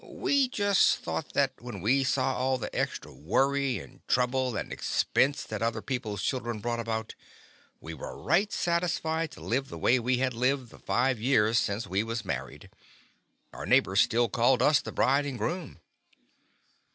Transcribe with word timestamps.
We 0.03 0.47
just 0.49 0.97
thought 0.97 1.33
that 1.33 1.61
when 1.61 1.79
we 1.79 2.03
saw 2.03 2.35
all 2.35 2.57
the 2.57 2.75
extra 2.75 3.13
worry 3.13 3.77
and 3.77 4.01
trouble 4.07 4.57
and 4.57 4.73
expense 4.73 5.43
that 5.43 5.61
other 5.61 5.83
peo 5.83 5.99
ple's 5.99 6.23
children 6.23 6.57
brought 6.57 6.79
about, 6.79 7.13
we 7.79 7.93
were 7.93 8.17
right 8.19 8.51
satisfied 8.51 9.29
to 9.33 9.41
live 9.41 9.69
the 9.69 9.77
way 9.77 9.99
we 9.99 10.17
had 10.17 10.33
lived 10.33 10.71
the 10.71 10.79
five 10.79 11.19
years 11.19 11.59
since 11.59 11.85
we 11.85 12.01
was 12.01 12.25
mar 12.25 12.47
ried— 12.47 12.71
our 13.53 13.67
neighbors 13.67 14.01
still 14.01 14.27
called 14.27 14.63
us 14.63 14.81
the 14.81 14.91
"Bride 14.91 15.27
and 15.27 15.37
Groom." 15.37 15.79